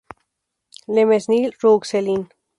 Le 0.87 1.05
Mesnil-Rouxelin 1.05 2.27